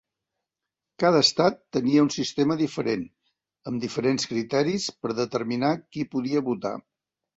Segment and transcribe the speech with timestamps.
[1.03, 3.03] Cada estat tenia un sistema diferent,
[3.73, 6.77] amb diferents criteris per determinar qui podia votar.